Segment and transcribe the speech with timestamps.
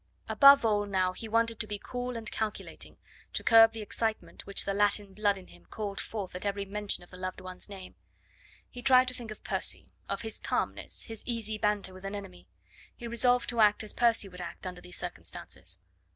[0.27, 2.97] Above all now he wanted to be cool and calculating,
[3.33, 7.03] to curb the excitement which the Latin blood in him called forth at every mention
[7.03, 7.93] of the loved one's name.
[8.67, 12.47] He tried to think of Percy, of his calmness, his easy banter with an enemy;
[12.97, 15.77] he resolved to act as Percy would act under these circumstances.